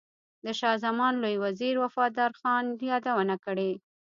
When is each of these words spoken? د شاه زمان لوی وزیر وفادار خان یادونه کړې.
د 0.45 0.47
شاه 0.59 0.81
زمان 0.85 1.13
لوی 1.23 1.35
وزیر 1.43 1.73
وفادار 1.83 2.31
خان 2.39 2.65
یادونه 2.91 3.35
کړې. 3.45 3.71